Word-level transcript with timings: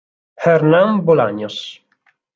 Hernán 0.45 1.05
Bolaños 1.05 1.55